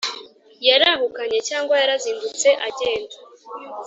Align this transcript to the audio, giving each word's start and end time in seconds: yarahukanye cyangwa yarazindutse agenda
yarahukanye 0.67 1.39
cyangwa 1.49 1.73
yarazindutse 1.81 2.49
agenda 2.67 3.15